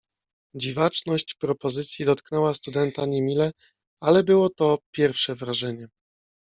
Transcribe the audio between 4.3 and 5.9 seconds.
to pierwsze wrażenie."